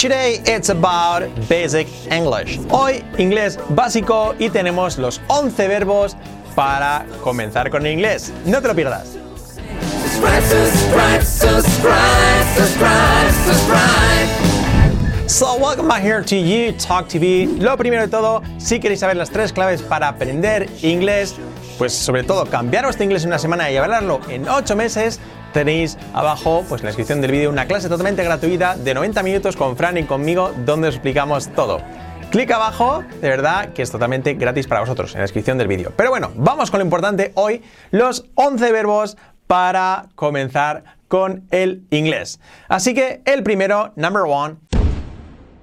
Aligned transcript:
Today 0.00 0.40
it's 0.46 0.70
about 0.70 1.28
basic 1.46 1.86
English. 2.10 2.58
Hoy 2.70 3.04
inglés 3.18 3.58
básico 3.68 4.34
y 4.38 4.48
tenemos 4.48 4.96
los 4.96 5.20
11 5.26 5.68
verbos 5.68 6.16
para 6.54 7.04
comenzar 7.22 7.68
con 7.68 7.84
el 7.84 7.92
inglés. 7.92 8.32
No 8.46 8.62
te 8.62 8.68
lo 8.68 8.74
pierdas. 8.74 9.18
subscribe, 9.98 10.40
subscribe, 10.40 11.22
subscribe, 11.22 12.46
subscribe, 12.56 13.30
subscribe. 13.44 15.28
So 15.28 15.58
welcome 15.58 15.86
back 15.86 16.02
here 16.02 16.22
to 16.22 16.34
You 16.34 16.72
Talk 16.78 17.06
TV. 17.06 17.46
Lo 17.60 17.76
primero 17.76 18.00
de 18.00 18.08
todo, 18.08 18.40
si 18.56 18.80
queréis 18.80 19.00
saber 19.00 19.18
las 19.18 19.28
tres 19.28 19.52
claves 19.52 19.82
para 19.82 20.08
aprender 20.08 20.66
inglés, 20.80 21.34
pues 21.76 21.92
sobre 21.92 22.22
todo 22.22 22.46
cambiar 22.46 22.84
vuestro 22.84 23.04
inglés 23.04 23.24
en 23.24 23.28
una 23.28 23.38
semana 23.38 23.70
y 23.70 23.76
hablarlo 23.76 24.20
en 24.30 24.48
8 24.48 24.76
meses, 24.76 25.20
tenéis 25.52 25.98
abajo 26.14 26.64
pues 26.68 26.80
en 26.80 26.86
la 26.86 26.88
descripción 26.90 27.20
del 27.20 27.32
vídeo 27.32 27.50
una 27.50 27.66
clase 27.66 27.88
totalmente 27.88 28.24
gratuita 28.24 28.76
de 28.76 28.94
90 28.94 29.22
minutos 29.22 29.56
con 29.56 29.76
Fran 29.76 29.98
y 29.98 30.04
conmigo 30.04 30.52
donde 30.64 30.88
os 30.88 30.94
explicamos 30.94 31.48
todo. 31.48 31.80
Clic 32.30 32.50
abajo, 32.52 33.02
de 33.20 33.28
verdad 33.28 33.72
que 33.72 33.82
es 33.82 33.90
totalmente 33.90 34.34
gratis 34.34 34.68
para 34.68 34.80
vosotros 34.80 35.12
en 35.14 35.18
la 35.18 35.22
descripción 35.22 35.58
del 35.58 35.66
vídeo. 35.66 35.92
Pero 35.96 36.10
bueno, 36.10 36.30
vamos 36.36 36.70
con 36.70 36.78
lo 36.78 36.84
importante 36.84 37.32
hoy, 37.34 37.62
los 37.90 38.26
11 38.36 38.70
verbos 38.70 39.16
para 39.48 40.06
comenzar 40.14 40.84
con 41.08 41.42
el 41.50 41.82
inglés. 41.90 42.38
Así 42.68 42.94
que 42.94 43.20
el 43.24 43.42
primero, 43.42 43.92
number 43.96 44.22
one, 44.28 44.58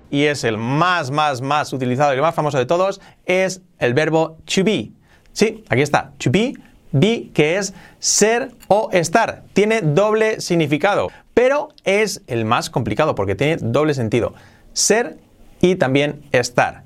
y 0.10 0.26
es 0.26 0.44
el 0.44 0.58
más, 0.58 1.10
más, 1.10 1.42
más 1.42 1.72
utilizado 1.72 2.12
y 2.12 2.18
el 2.18 2.22
más 2.22 2.36
famoso 2.36 2.58
de 2.58 2.66
todos, 2.66 3.00
es 3.26 3.62
el 3.80 3.94
verbo 3.94 4.38
to 4.44 4.66
be. 4.66 4.92
Sí, 5.32 5.64
aquí 5.70 5.82
está, 5.82 6.12
to 6.18 6.32
be, 6.32 6.54
be, 6.92 7.30
que 7.34 7.58
es 7.58 7.74
ser 8.00 8.52
o 8.68 8.90
estar. 8.92 9.44
Tiene 9.54 9.82
doble 9.82 10.42
significado, 10.42 11.10
pero 11.34 11.70
es 11.84 12.22
el 12.28 12.46
más 12.46 12.70
complicado 12.70 13.16
porque 13.16 13.36
tiene 13.36 13.58
doble 13.58 13.94
sentido. 13.94 14.34
Ser 14.74 15.18
y 15.62 15.76
también 15.76 16.24
estar. 16.32 16.84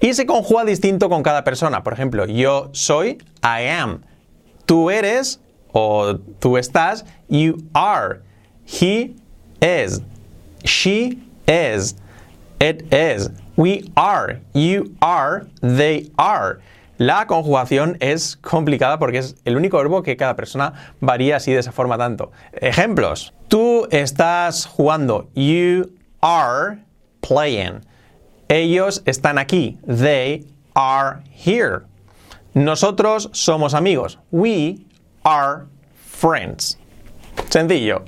Y 0.00 0.14
se 0.14 0.26
conjuga 0.26 0.64
distinto 0.64 1.08
con 1.08 1.22
cada 1.22 1.44
persona. 1.44 1.82
Por 1.82 1.92
ejemplo, 1.92 2.26
yo 2.26 2.70
soy, 2.72 3.18
I 3.42 3.68
am. 3.68 4.02
Tú 4.66 4.90
eres 4.90 5.40
o 5.72 6.16
tú 6.38 6.58
estás, 6.58 7.04
you 7.28 7.56
are. 7.72 8.20
He 8.66 9.14
is. 9.60 10.02
She 10.64 11.18
is. 11.46 11.96
It 12.60 12.92
is. 12.92 13.30
We 13.56 13.84
are. 13.94 14.40
You 14.52 14.94
are. 15.00 15.46
They 15.60 16.10
are. 16.16 16.60
La 16.98 17.26
conjugación 17.26 17.98
es 18.00 18.36
complicada 18.36 18.98
porque 18.98 19.18
es 19.18 19.36
el 19.44 19.56
único 19.56 19.76
verbo 19.76 20.02
que 20.02 20.16
cada 20.16 20.34
persona 20.34 20.94
varía 21.00 21.36
así 21.36 21.52
de 21.52 21.58
esa 21.58 21.72
forma 21.72 21.98
tanto. 21.98 22.32
Ejemplos. 22.52 23.34
Tú 23.48 23.86
estás 23.90 24.64
jugando. 24.64 25.28
You 25.34 25.90
are 26.22 26.78
playing. 27.20 27.84
Ellos 28.48 29.02
están 29.04 29.36
aquí. 29.38 29.78
They 29.86 30.46
are 30.74 31.18
here. 31.30 31.82
Nosotros 32.54 33.28
somos 33.32 33.74
amigos. 33.74 34.18
We 34.30 34.78
are 35.22 35.64
friends. 35.92 36.78
Sencillo. 37.50 38.04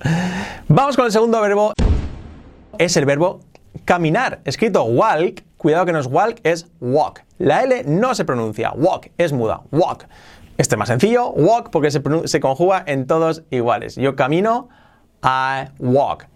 Vamos 0.68 0.96
con 0.96 1.04
el 1.04 1.12
segundo 1.12 1.42
verbo. 1.42 1.74
Es 2.78 2.96
el 2.96 3.04
verbo 3.04 3.40
caminar. 3.84 4.40
Escrito 4.46 4.84
walk. 4.84 5.42
Cuidado 5.58 5.84
que 5.84 5.92
no 5.92 5.98
es 5.98 6.06
walk, 6.06 6.40
es 6.44 6.66
walk. 6.80 7.24
La 7.38 7.62
L 7.64 7.82
no 7.84 8.14
se 8.14 8.24
pronuncia. 8.24 8.72
Walk. 8.74 9.10
Es 9.18 9.32
muda. 9.32 9.62
Walk. 9.70 10.06
Este 10.56 10.76
es 10.76 10.78
más 10.78 10.88
sencillo. 10.88 11.30
Walk 11.30 11.70
porque 11.70 11.90
se, 11.90 12.00
se 12.24 12.40
conjuga 12.40 12.82
en 12.86 13.06
todos 13.06 13.42
iguales. 13.50 13.96
Yo 13.96 14.16
camino. 14.16 14.68
I 15.22 15.68
walk. 15.80 16.28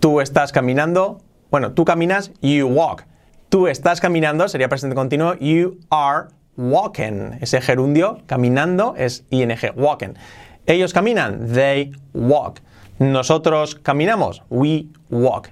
Tú 0.00 0.20
estás 0.20 0.52
caminando. 0.52 1.20
Bueno, 1.50 1.72
tú 1.72 1.84
caminas. 1.84 2.32
You 2.40 2.66
walk. 2.66 3.04
Tú 3.50 3.68
estás 3.68 4.00
caminando. 4.00 4.48
Sería 4.48 4.68
presente 4.68 4.96
continuo. 4.96 5.34
You 5.34 5.78
are 5.90 6.28
walking. 6.56 7.38
Ese 7.40 7.60
gerundio, 7.60 8.22
caminando, 8.26 8.94
es 8.96 9.24
ing. 9.30 9.52
Walking. 9.76 10.14
Ellos 10.66 10.92
caminan. 10.92 11.52
They 11.52 11.92
walk. 12.14 12.60
Nosotros 12.98 13.74
caminamos. 13.74 14.42
We 14.50 14.86
walk. 15.10 15.50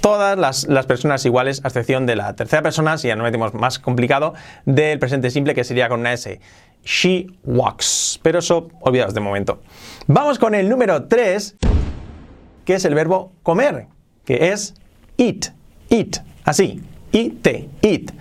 Todas 0.00 0.38
las, 0.38 0.68
las 0.68 0.86
personas 0.86 1.24
iguales, 1.24 1.60
a 1.64 1.68
excepción 1.68 2.06
de 2.06 2.16
la 2.16 2.34
tercera 2.36 2.62
persona, 2.62 2.98
si 2.98 3.08
ya 3.08 3.16
nos 3.16 3.24
metemos 3.24 3.54
más 3.54 3.78
complicado, 3.78 4.34
del 4.64 4.98
presente 4.98 5.30
simple 5.30 5.54
que 5.54 5.64
sería 5.64 5.88
con 5.88 6.00
una 6.00 6.12
S. 6.12 6.40
She 6.84 7.26
walks. 7.44 8.20
Pero 8.22 8.38
eso, 8.38 8.68
olvidaos 8.80 9.14
de 9.14 9.20
momento. 9.20 9.60
Vamos 10.06 10.38
con 10.38 10.54
el 10.54 10.68
número 10.68 11.04
3, 11.06 11.56
que 12.64 12.74
es 12.74 12.84
el 12.84 12.94
verbo 12.94 13.32
comer, 13.42 13.86
que 14.24 14.52
es 14.52 14.74
eat. 15.16 15.52
Eat. 15.90 16.18
Así. 16.44 16.82
I-T. 17.12 17.68
Eat. 17.82 18.12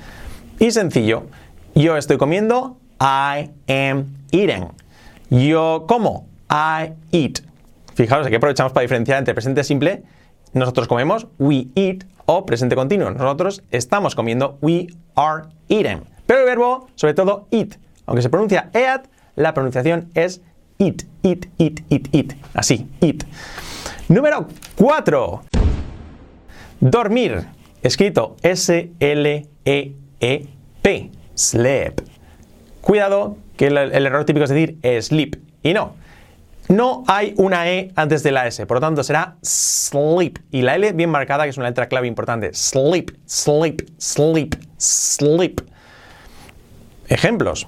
Y 0.59 0.71
sencillo. 0.71 1.27
Yo 1.75 1.97
estoy 1.97 2.17
comiendo. 2.17 2.77
I 2.99 3.51
am 3.67 4.05
eating. 4.31 4.69
Yo 5.29 5.85
como. 5.87 6.27
I 6.49 6.93
eat. 7.11 7.39
Fijaros, 7.93 8.25
aquí 8.25 8.35
aprovechamos 8.35 8.71
para 8.71 8.83
diferenciar 8.83 9.19
entre 9.19 9.33
presente 9.33 9.63
simple. 9.63 10.03
Nosotros 10.53 10.87
comemos. 10.87 11.27
We 11.37 11.67
eat. 11.75 12.05
O 12.25 12.45
presente 12.45 12.75
continuo. 12.75 13.09
Nosotros 13.11 13.63
estamos 13.71 14.15
comiendo. 14.15 14.57
We 14.61 14.87
are 15.15 15.45
eating. 15.69 16.03
Pero 16.25 16.41
el 16.41 16.45
verbo, 16.45 16.87
sobre 16.95 17.13
todo, 17.13 17.47
eat. 17.51 17.75
Aunque 18.05 18.21
se 18.21 18.29
pronuncia 18.29 18.69
eat, 18.73 19.07
la 19.35 19.53
pronunciación 19.53 20.09
es 20.13 20.41
eat. 20.77 21.03
Eat, 21.23 21.45
eat, 21.57 21.79
eat, 21.89 22.07
eat. 22.13 22.33
Así. 22.53 22.89
Eat. 23.01 23.23
Número 24.09 24.47
4. 24.75 25.41
Dormir. 26.79 27.47
Escrito 27.81 28.35
S-L-E-E-P. 28.41 29.51
Sleep. 31.35 32.01
Cuidado, 32.81 33.37
que 33.57 33.67
el, 33.67 33.77
el 33.77 34.05
error 34.05 34.25
típico 34.25 34.45
es 34.45 34.49
decir 34.49 34.79
sleep. 35.01 35.35
Y 35.63 35.73
no. 35.73 35.95
No 36.69 37.03
hay 37.07 37.33
una 37.37 37.69
E 37.69 37.91
antes 37.95 38.23
de 38.23 38.31
la 38.31 38.45
S, 38.45 38.65
por 38.65 38.77
lo 38.77 38.81
tanto 38.81 39.03
será 39.03 39.37
sleep. 39.41 40.39
Y 40.51 40.61
la 40.63 40.75
L 40.75 40.91
bien 40.93 41.09
marcada, 41.09 41.45
que 41.45 41.51
es 41.51 41.57
una 41.57 41.67
letra 41.67 41.87
clave 41.87 42.07
importante. 42.07 42.53
Sleep, 42.53 43.11
sleep, 43.25 43.89
sleep, 43.97 44.55
sleep. 44.77 45.61
Ejemplos. 47.07 47.67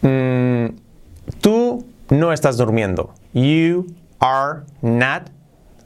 Mm, 0.00 0.66
tú 1.40 1.86
no 2.10 2.32
estás 2.32 2.56
durmiendo. 2.56 3.14
You 3.32 3.86
are 4.18 4.62
not. 4.80 5.30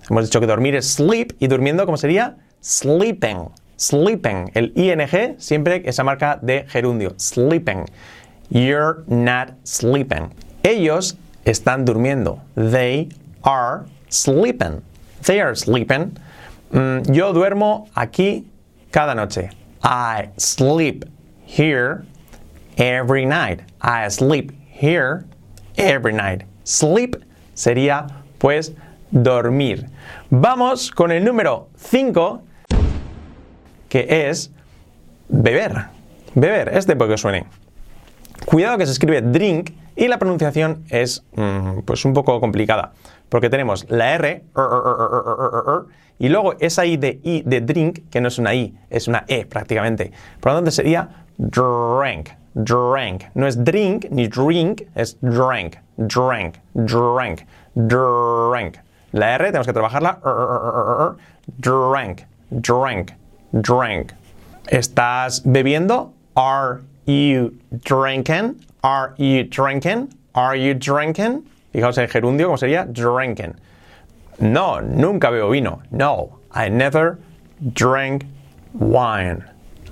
Hemos 0.08 0.24
dicho 0.24 0.40
que 0.40 0.46
dormir 0.46 0.76
es 0.76 0.94
sleep 0.94 1.34
y 1.38 1.48
durmiendo, 1.48 1.84
¿cómo 1.84 1.98
sería? 1.98 2.38
Sleeping. 2.62 3.50
Sleeping. 3.76 4.50
El 4.54 4.72
ing 4.74 5.36
siempre 5.36 5.82
esa 5.84 6.04
marca 6.04 6.38
de 6.40 6.64
gerundio. 6.68 7.14
Sleeping. 7.18 7.84
You're 8.48 9.02
not 9.08 9.50
sleeping. 9.64 10.30
Ellos 10.62 11.18
están 11.46 11.84
durmiendo. 11.84 12.42
They 12.54 13.08
are 13.42 13.86
sleeping. 14.10 14.82
They 15.22 15.40
are 15.40 15.54
sleeping. 15.54 16.18
Mm, 16.72 17.12
yo 17.12 17.32
duermo 17.32 17.88
aquí 17.94 18.44
cada 18.90 19.14
noche. 19.14 19.50
I 19.82 20.30
sleep 20.36 21.04
here 21.46 22.04
every 22.76 23.24
night. 23.24 23.60
I 23.80 24.08
sleep 24.08 24.52
here 24.68 25.24
every 25.78 26.12
night. 26.12 26.42
Sleep 26.64 27.16
sería 27.54 28.08
pues 28.38 28.72
dormir. 29.12 29.86
Vamos 30.30 30.90
con 30.90 31.12
el 31.12 31.24
número 31.24 31.68
5 31.76 32.42
que 33.88 34.28
es 34.28 34.50
beber. 35.28 35.86
Beber, 36.34 36.68
este 36.76 36.96
porque 36.96 37.16
suene. 37.16 37.46
Cuidado 38.44 38.78
que 38.78 38.86
se 38.86 38.92
escribe 38.92 39.22
drink 39.22 39.70
y 39.96 40.08
la 40.08 40.18
pronunciación 40.18 40.84
es 40.90 41.24
mm, 41.34 41.80
pues 41.84 42.04
un 42.04 42.12
poco 42.12 42.40
complicada. 42.40 42.92
Porque 43.28 43.50
tenemos 43.50 43.86
la 43.90 44.14
R 44.14 44.28
er, 44.28 44.36
er, 44.36 44.42
er, 44.54 44.96
er, 45.00 45.22
er, 45.26 45.50
er, 45.54 45.74
er, 45.74 46.06
y 46.18 46.28
luego 46.28 46.54
esa 46.60 46.86
I 46.86 46.96
de 46.96 47.20
I 47.22 47.42
de 47.44 47.60
drink, 47.60 48.08
que 48.10 48.20
no 48.20 48.28
es 48.28 48.38
una 48.38 48.54
I, 48.54 48.74
es 48.90 49.08
una 49.08 49.24
E 49.28 49.44
prácticamente. 49.46 50.12
Por 50.40 50.52
lo 50.52 50.58
tanto 50.58 50.70
sería 50.70 51.08
drank, 51.36 52.30
drank. 52.54 53.24
No 53.34 53.46
es 53.46 53.62
drink 53.62 54.06
ni 54.10 54.28
drink, 54.28 54.82
es 54.94 55.18
drank, 55.20 55.76
drank, 55.96 56.56
drank, 56.74 57.40
drank. 57.74 58.76
La 59.12 59.34
R 59.34 59.46
tenemos 59.46 59.66
que 59.66 59.72
trabajarla. 59.72 60.18
er, 60.24 60.30
er, 60.30 60.36
er, 60.36 60.76
er, 60.76 61.08
er, 61.08 61.36
Drank, 61.58 62.22
drank, 62.50 63.12
drank. 63.52 64.12
¿Estás 64.66 65.42
bebiendo? 65.44 66.12
Are 66.34 66.80
you 67.06 67.58
drinking? 67.84 68.64
Are 68.82 69.14
you 69.16 69.44
drinking? 69.44 70.12
Are 70.34 70.56
you 70.56 70.74
drinking? 70.74 71.44
Fijaos 71.72 71.98
el 71.98 72.08
gerundio, 72.08 72.48
¿cómo 72.48 72.58
sería? 72.58 72.86
Drinking. 72.92 73.54
No, 74.40 74.80
nunca 74.80 75.30
bebo 75.30 75.50
vino. 75.50 75.82
No, 75.90 76.38
I 76.52 76.68
never 76.68 77.18
drank 77.72 78.26
wine. 78.74 79.44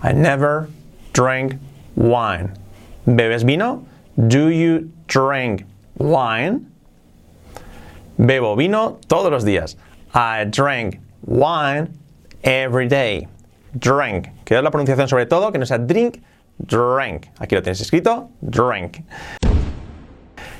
I 0.03 0.13
never 0.13 0.69
drank 1.13 1.59
wine. 1.97 2.53
¿Bebes 3.07 3.45
vino? 3.45 3.87
Do 4.29 4.49
you 4.49 4.91
drink 5.09 5.65
wine? 5.99 6.71
Bebo 8.19 8.57
vino 8.57 8.99
todos 9.09 9.31
los 9.31 9.45
días. 9.45 9.77
I 10.15 10.45
drank 10.45 11.01
wine 11.27 11.99
every 12.43 12.87
day. 12.87 13.29
Drink. 13.79 14.29
Cuidado 14.47 14.63
la 14.63 14.71
pronunciación 14.71 15.09
sobre 15.09 15.27
todo, 15.27 15.51
que 15.51 15.59
no 15.59 15.65
sea 15.65 15.79
drink, 15.79 16.23
drink. 16.59 17.27
Aquí 17.39 17.55
lo 17.55 17.63
tienes 17.63 17.81
escrito, 17.81 18.31
drink. 18.41 18.99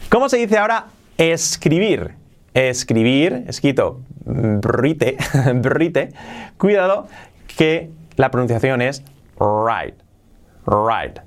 ¿Cómo 0.09 0.29
se 0.29 0.37
dice 0.37 0.59
ahora 0.59 0.87
escribir? 1.17 2.15
Escribir, 2.55 3.45
escrito 3.49 4.01
brite, 4.25 5.17
brite. 5.55 6.11
Cuidado 6.57 7.09
que 7.57 7.91
la 8.17 8.31
pronunciación 8.31 8.81
es 8.81 9.03
right, 9.39 9.95
right, 10.67 11.19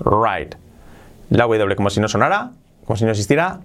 right. 0.00 0.54
La 1.30 1.44
W 1.44 1.76
como 1.76 1.90
si 1.90 2.00
no 2.00 2.08
sonara, 2.08 2.52
como 2.84 2.96
si 2.96 3.04
no 3.04 3.10
existiera, 3.10 3.60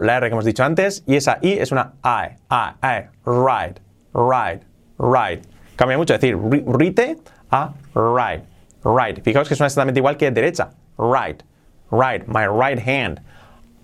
la 0.00 0.16
R 0.16 0.28
que 0.28 0.32
hemos 0.32 0.44
dicho 0.44 0.64
antes, 0.64 1.04
y 1.06 1.16
esa 1.16 1.38
I 1.42 1.52
es 1.58 1.72
una 1.72 1.94
I, 2.04 2.36
I, 2.50 2.74
I, 2.82 3.08
right, 3.24 3.78
right, 4.14 4.62
right. 4.98 5.44
Cambia 5.76 5.96
mucho 5.96 6.14
decir 6.14 6.36
rite 6.66 7.18
a 7.50 7.74
right, 7.94 8.42
right. 8.84 9.22
Fijaos 9.22 9.48
que 9.48 9.54
suena 9.54 9.66
exactamente 9.66 10.00
igual 10.00 10.16
que 10.16 10.30
derecha, 10.30 10.70
right, 10.98 11.42
right, 11.90 12.26
my 12.26 12.46
right 12.46 12.78
hand. 12.78 13.20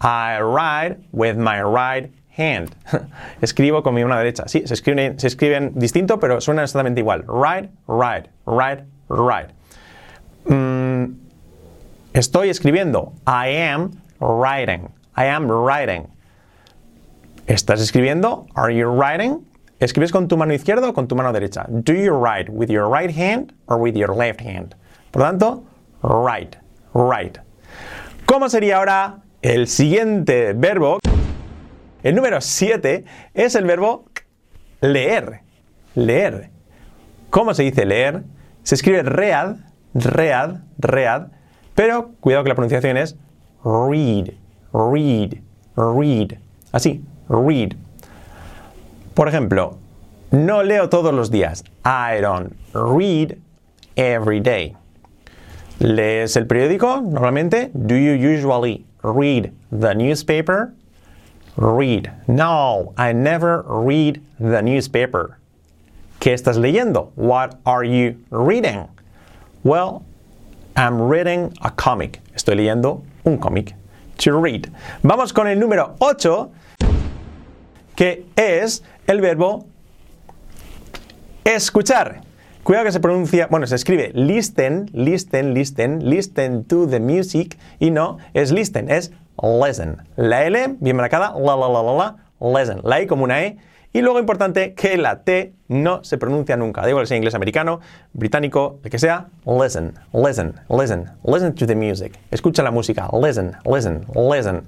I 0.00 0.41
write 0.41 0.99
with 1.12 1.37
my 1.37 1.62
right 1.62 2.12
hand. 2.37 2.75
Escribo 3.41 3.82
con 3.82 3.94
mi 3.94 4.02
mano 4.02 4.17
derecha. 4.17 4.49
Sí, 4.49 4.67
se 4.67 4.75
escriben, 4.75 5.19
se 5.19 5.70
distinto, 5.75 6.19
pero 6.19 6.41
suenan 6.41 6.64
exactamente 6.64 7.00
igual. 7.00 7.25
Right, 7.26 7.70
right, 7.87 8.29
right, 8.46 8.85
right. 9.08 9.50
Mm, 10.46 11.17
estoy 12.12 12.50
escribiendo. 12.50 13.12
I 13.26 13.49
am 13.49 13.93
writing. 14.20 14.91
I 15.17 15.26
am 15.26 15.49
writing. 15.49 16.08
¿Estás 17.46 17.81
escribiendo? 17.81 18.46
Are 18.55 18.70
you 18.70 18.88
writing? 18.88 19.46
¿Escribes 19.81 20.12
con 20.12 20.29
tu 20.29 20.37
mano 20.37 20.55
izquierda 20.55 20.88
o 20.88 20.94
con 20.94 21.08
tu 21.08 21.14
mano 21.14 21.32
derecha? 21.32 21.67
Do 21.69 21.93
you 21.93 22.12
write 22.12 22.49
with 22.50 22.70
your 22.70 22.88
right 22.88 23.11
hand 23.11 23.52
or 23.69 23.79
with 23.79 23.96
your 23.96 24.14
left 24.14 24.41
hand? 24.41 24.75
Por 25.15 25.23
lo 25.23 25.29
tanto, 25.29 25.63
write, 26.03 26.59
write. 26.93 27.41
¿Cómo 28.27 28.49
sería 28.49 28.79
ahora 28.79 29.19
el 29.43 29.69
siguiente 29.69 30.55
verbo? 30.55 30.99
El 32.03 32.17
número 32.17 32.41
7 32.41 33.05
es 33.33 33.55
el 33.55 33.65
verbo 33.65 34.07
leer. 34.81 35.43
Leer. 35.95 36.51
¿Cómo 37.31 37.55
se 37.55 37.63
dice 37.63 37.87
leer? 37.87 38.25
Se 38.65 38.75
escribe 38.75 39.05
read, 39.05 39.59
read, 39.95 40.57
read, 40.79 41.29
pero 41.77 42.11
cuidado 42.19 42.43
que 42.43 42.49
la 42.49 42.57
pronunciación 42.57 42.97
es 42.97 43.17
read 43.63 44.35
read, 44.73 45.35
read. 45.77 46.39
Así, 46.73 47.05
read. 47.29 47.75
Por 49.15 49.29
ejemplo, 49.29 49.79
no 50.33 50.65
leo 50.65 50.89
todos 50.89 51.15
los 51.15 51.31
días. 51.31 51.63
I 51.85 52.21
don't 52.21 52.53
read 52.73 53.39
every 53.95 54.41
day. 54.41 54.75
¿Lees 55.81 56.37
el 56.37 56.47
periódico 56.47 57.00
normalmente? 57.00 57.71
Do 57.75 57.97
you 57.97 58.15
usually 58.15 58.87
read 59.03 59.53
the 59.71 59.94
newspaper? 59.94 60.73
Read. 61.56 62.11
No, 62.26 62.94
I 62.97 63.12
never 63.12 63.62
read 63.67 64.21
the 64.38 64.62
newspaper. 64.62 65.38
¿Qué 66.21 66.32
estás 66.32 66.56
leyendo? 66.56 67.12
What 67.17 67.61
are 67.67 67.85
you 67.85 68.17
reading? 68.31 68.88
Well, 69.62 70.05
I'm 70.76 71.00
reading 71.00 71.53
a 71.62 71.71
comic. 71.71 72.20
Estoy 72.35 72.56
leyendo 72.56 73.03
un 73.25 73.38
cómic 73.38 73.75
to 74.19 74.32
read. 74.38 74.69
Vamos 75.03 75.32
con 75.32 75.47
el 75.47 75.59
número 75.59 75.97
8, 76.00 76.50
que 77.97 78.27
es 78.37 78.82
el 79.06 79.20
verbo 79.20 79.67
escuchar. 81.44 82.23
Cuidado 82.65 82.87
que 82.87 82.93
se 82.93 83.01
pronuncia, 83.01 83.47
bueno, 83.51 83.67
se 83.67 83.75
escribe 83.75 84.11
listen, 84.15 84.87
listen, 84.95 85.53
listen, 85.53 86.09
listen 86.09 86.65
to 86.65 86.89
the 86.89 86.99
music 86.99 87.59
y 87.79 87.91
no 87.91 88.17
es 88.33 88.53
listen, 88.53 88.91
es 88.91 89.13
listen. 89.43 89.99
La 90.17 90.47
L 90.47 90.77
bien 90.81 90.97
marcada, 90.97 91.35
la 91.39 91.57
la 91.57 91.69
la 91.69 91.83
la 91.83 91.93
la, 91.93 92.59
listen. 92.59 92.81
La 92.83 93.03
I 93.03 93.07
como 93.07 93.25
una 93.25 93.45
E 93.45 93.59
y 93.93 94.01
luego 94.01 94.19
importante 94.19 94.73
que 94.73 94.97
la 94.97 95.25
T 95.25 95.53
no 95.69 96.03
se 96.05 96.17
pronuncia 96.17 96.57
nunca. 96.57 96.81
Da 96.81 96.89
igual 96.89 97.07
sea 97.07 97.19
inglés 97.19 97.35
americano, 97.35 97.81
británico, 98.15 98.81
el 98.83 98.91
que 98.91 98.99
sea. 98.99 99.27
Listen, 99.45 99.93
listen, 100.15 100.55
listen, 100.71 101.05
listen 101.23 101.55
to 101.55 101.67
the 101.67 101.77
music. 101.77 102.19
Escucha 102.31 102.63
la 102.63 102.71
música. 102.71 103.11
Listen, 103.13 103.53
listen, 103.71 104.07
listen. 104.15 104.63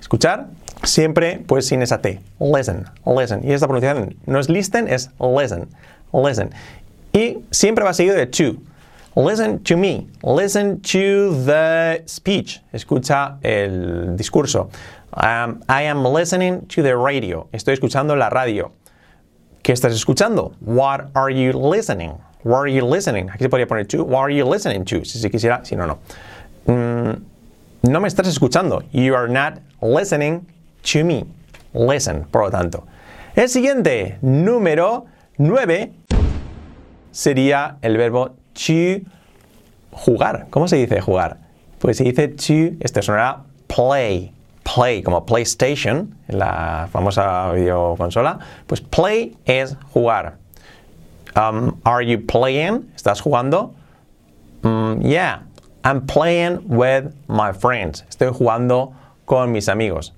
Escuchar 0.00 0.48
siempre 0.82 1.44
pues 1.46 1.68
sin 1.68 1.80
esa 1.82 2.02
T. 2.02 2.20
Listen, 2.40 2.86
listen. 3.06 3.40
Y 3.44 3.52
esta 3.52 3.68
pronunciación 3.68 4.16
no 4.26 4.40
es 4.40 4.48
listen, 4.48 4.88
es 4.88 5.12
listen, 5.20 5.68
listen. 6.12 6.50
Y 7.16 7.38
siempre 7.50 7.82
va 7.82 7.94
seguido 7.94 8.14
de 8.14 8.26
to. 8.26 8.58
Listen 9.16 9.58
to 9.60 9.78
me. 9.78 10.06
Listen 10.22 10.82
to 10.82 11.34
the 11.46 12.02
speech. 12.06 12.60
Escucha 12.74 13.38
el 13.42 14.14
discurso. 14.18 14.68
Um, 15.14 15.62
I 15.66 15.84
am 15.84 16.04
listening 16.04 16.66
to 16.66 16.82
the 16.82 16.94
radio. 16.94 17.48
Estoy 17.54 17.72
escuchando 17.72 18.14
la 18.14 18.28
radio. 18.28 18.72
¿Qué 19.62 19.72
estás 19.72 19.94
escuchando? 19.94 20.52
What 20.60 21.10
are 21.14 21.30
you 21.30 21.52
listening? 21.54 22.18
What 22.42 22.58
are 22.58 22.68
you 22.68 22.84
listening? 22.84 23.30
Aquí 23.30 23.44
se 23.44 23.48
podría 23.48 23.66
poner 23.66 23.88
to. 23.88 24.04
What 24.04 24.20
are 24.20 24.30
you 24.30 24.44
listening 24.44 24.84
to? 24.84 25.02
Si 25.06 25.18
se 25.18 25.30
quisiera, 25.30 25.64
si 25.64 25.74
no, 25.74 25.86
no. 25.86 25.98
Mm, 26.66 27.22
no 27.84 28.00
me 28.00 28.08
estás 28.08 28.28
escuchando. 28.28 28.82
You 28.92 29.14
are 29.14 29.26
not 29.26 29.62
listening 29.80 30.46
to 30.92 31.02
me. 31.02 31.24
Listen, 31.72 32.26
por 32.30 32.42
lo 32.42 32.50
tanto. 32.50 32.86
El 33.34 33.48
siguiente, 33.48 34.18
número 34.20 35.06
9, 35.38 35.92
sería 37.16 37.78
el 37.80 37.96
verbo 37.96 38.36
to 38.52 39.00
jugar. 39.90 40.48
¿Cómo 40.50 40.68
se 40.68 40.76
dice 40.76 41.00
jugar? 41.00 41.38
Pues 41.78 41.96
se 41.96 42.04
dice 42.04 42.28
to, 42.28 42.76
este 42.80 43.00
sonará 43.00 43.44
play. 43.66 44.32
Play, 44.62 45.02
como 45.02 45.24
PlayStation, 45.24 46.14
la 46.26 46.88
famosa 46.90 47.52
videoconsola, 47.52 48.40
pues 48.66 48.80
play 48.80 49.36
es 49.44 49.76
jugar. 49.92 50.38
Um, 51.36 51.80
are 51.84 52.04
you 52.04 52.26
playing? 52.26 52.90
¿Estás 52.96 53.20
jugando? 53.20 53.74
Mm, 54.62 55.02
yeah, 55.02 55.42
I'm 55.84 56.04
playing 56.04 56.64
with 56.66 57.14
my 57.28 57.52
friends. 57.52 58.04
Estoy 58.10 58.32
jugando 58.32 58.92
con 59.24 59.52
mis 59.52 59.68
amigos. 59.68 60.12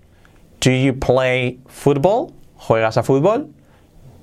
Do 0.60 0.70
you 0.70 0.94
play 0.94 1.60
football? 1.68 2.32
¿Juegas 2.56 2.96
a 2.96 3.02
fútbol? 3.02 3.50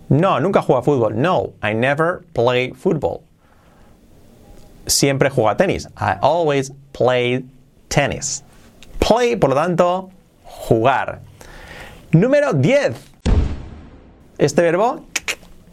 No, 0.10 0.40
nunca 0.40 0.62
juego 0.62 0.80
a 0.80 0.84
fútbol. 0.84 1.16
No, 1.16 1.54
I 1.62 1.74
never 1.74 2.22
play 2.34 2.72
football. 2.74 3.22
Siempre 4.86 5.30
juego 5.30 5.50
a 5.50 5.58
tenis. 5.58 5.88
I 5.98 6.18
always 6.22 6.72
play 6.92 7.46
tennis. 7.90 8.44
Play, 9.00 9.36
por 9.36 9.50
lo 9.50 9.56
tanto, 9.56 10.10
jugar. 10.44 11.22
Número 12.12 12.54
10. 12.54 12.94
Este 14.38 14.62
verbo 14.62 15.02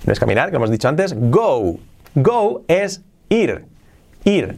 no 0.04 0.12
es 0.12 0.18
caminar, 0.18 0.50
que 0.50 0.56
hemos 0.56 0.70
dicho 0.70 0.88
antes. 0.88 1.14
Go. 1.30 1.78
Go 2.14 2.62
es 2.68 3.02
ir. 3.28 3.66
Ir. 4.24 4.56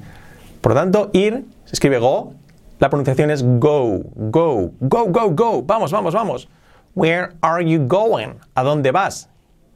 Por 0.60 0.72
lo 0.72 0.80
tanto, 0.80 1.10
ir 1.12 1.44
se 1.64 1.74
escribe 1.74 1.98
go. 1.98 2.34
La 2.78 2.90
pronunciación 2.90 3.30
es 3.30 3.42
go. 3.42 4.00
Go. 4.14 4.70
Go, 4.80 5.06
go, 5.06 5.30
go. 5.30 5.62
Vamos, 5.62 5.90
vamos, 5.92 6.14
vamos. 6.14 6.48
Where 6.94 7.32
are 7.40 7.64
you 7.64 7.86
going? 7.86 8.38
¿A 8.54 8.62
dónde 8.62 8.92
vas? 8.92 9.28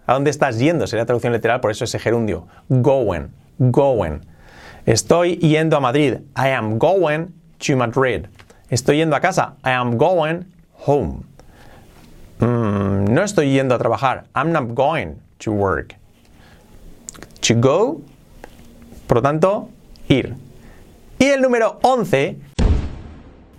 ¿A 0.09 0.15
dónde 0.15 0.31
estás 0.31 0.59
yendo? 0.59 0.87
Sería 0.87 1.05
traducción 1.05 1.35
literal, 1.35 1.61
por 1.61 1.71
eso 1.71 1.85
ese 1.85 1.99
gerundio. 1.99 2.47
Going. 2.71 3.29
Going. 3.59 4.21
Estoy 4.87 5.37
yendo 5.37 5.77
a 5.77 5.81
Madrid. 5.81 6.21
I 6.35 6.49
am 6.49 6.79
going 6.79 7.27
to 7.59 7.77
Madrid. 7.77 8.25
Estoy 8.71 8.97
yendo 8.97 9.15
a 9.17 9.21
casa. 9.21 9.57
I 9.62 9.73
am 9.73 9.99
going 9.99 10.47
home. 10.87 11.25
Mm, 12.38 13.12
no 13.12 13.23
estoy 13.23 13.53
yendo 13.53 13.75
a 13.75 13.79
trabajar. 13.79 14.25
I'm 14.35 14.50
not 14.50 14.75
going 14.75 15.17
to 15.41 15.53
work. 15.53 15.95
To 17.43 17.55
go, 17.55 18.00
por 19.07 19.19
lo 19.19 19.23
tanto, 19.23 19.69
ir. 20.09 20.37
Y 21.19 21.27
el 21.27 21.43
número 21.43 21.81
11 21.83 22.38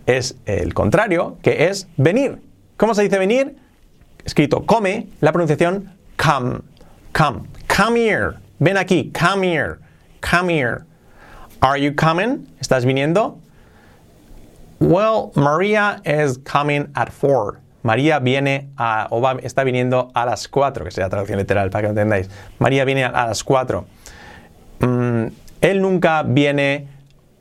es 0.08 0.36
el 0.48 0.74
contrario, 0.74 1.38
que 1.44 1.68
es 1.68 1.88
venir. 1.96 2.42
¿Cómo 2.76 2.96
se 2.96 3.04
dice 3.04 3.20
venir? 3.20 3.56
Escrito 4.26 4.66
come, 4.66 5.10
la 5.22 5.32
pronunciación 5.32 5.99
come. 6.20 6.62
Come. 7.14 7.48
Come 7.68 7.96
here. 7.96 8.40
Ven 8.60 8.76
aquí. 8.76 9.12
Come 9.14 9.42
here. 9.42 9.80
Come 10.22 10.50
here. 10.50 10.86
Are 11.62 11.78
you 11.78 11.92
coming? 11.94 12.48
¿Estás 12.62 12.86
viniendo? 12.86 13.40
Well, 14.80 15.32
Maria 15.36 16.02
is 16.06 16.38
coming 16.38 16.92
at 16.96 17.12
4. 17.12 17.60
María 17.84 18.20
viene 18.20 18.70
a, 18.78 19.08
o 19.12 19.22
está 19.40 19.64
viniendo 19.64 20.12
a 20.14 20.26
las 20.26 20.48
4, 20.48 20.86
que 20.86 20.92
sería 20.92 21.10
traducción 21.10 21.40
literal 21.40 21.70
para 21.70 21.82
que 21.82 21.94
lo 21.94 22.00
entendáis. 22.00 22.30
María 22.60 22.86
viene 22.86 23.04
a, 23.06 23.28
las 23.28 23.44
4. 23.44 23.86
Mm, 24.80 25.26
él 25.62 25.82
nunca 25.82 26.24
viene 26.24 26.88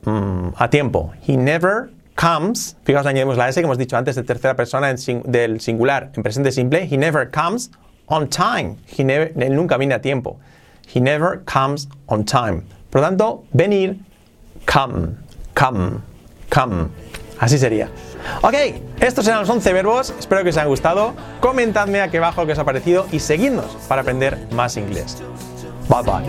mm, 0.03 0.49
a 0.57 0.69
tiempo. 0.69 1.13
He 1.25 1.37
never 1.37 1.91
comes. 2.15 2.77
Fijaos, 2.83 3.05
añadimos 3.05 3.37
la 3.37 3.47
S 3.49 3.59
que 3.59 3.65
hemos 3.65 3.77
dicho 3.77 3.95
antes 3.95 4.15
de 4.15 4.23
tercera 4.23 4.55
persona 4.55 4.93
del 4.93 5.61
singular 5.61 6.11
en 6.15 6.23
presente 6.23 6.51
simple. 6.51 6.87
He 6.89 6.97
never 6.97 7.29
comes 7.29 7.71
on 8.09 8.27
time. 8.27 8.77
He 8.85 9.03
never, 9.03 9.31
él 9.35 9.55
nunca 9.55 9.77
viene 9.77 9.93
a 9.93 9.99
tiempo. 9.99 10.39
he 10.93 10.99
never 10.99 11.37
comes 11.45 11.87
on 12.07 12.25
time. 12.25 12.63
Por 12.89 13.01
lo 13.01 13.07
tanto, 13.07 13.43
venir, 13.53 13.99
come, 14.65 15.15
come, 15.53 16.01
come. 16.49 16.89
Así 17.39 17.57
sería. 17.57 17.89
Ok, 18.41 18.53
estos 18.99 19.27
eran 19.27 19.41
los 19.41 19.49
11 19.49 19.71
verbos, 19.73 20.13
espero 20.19 20.43
que 20.43 20.49
os 20.49 20.57
hayan 20.57 20.67
gustado. 20.67 21.13
Comentadme 21.39 22.01
aquí 22.01 22.17
abajo 22.17 22.45
qué 22.45 22.51
os 22.51 22.59
ha 22.59 22.65
parecido 22.65 23.07
y 23.11 23.19
seguidnos 23.19 23.77
para 23.87 24.01
aprender 24.01 24.47
más 24.51 24.75
inglés. 24.77 25.17
Bye 25.87 26.03
bye. 26.03 26.25